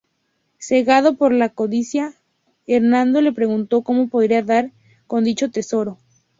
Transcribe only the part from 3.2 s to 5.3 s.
le preguntó cómo podría dar con